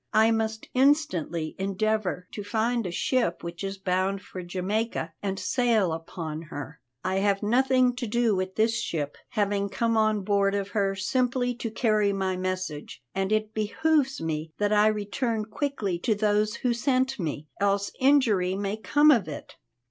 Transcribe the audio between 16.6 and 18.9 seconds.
sent me, else injury may